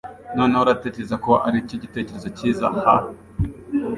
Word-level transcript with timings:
Noneho 0.37 0.61
uratekereza 0.65 1.15
ko 1.25 1.31
aricyo 1.47 1.75
gitekerezo 1.83 2.27
cyiza, 2.37 2.65
ha? 2.83 2.95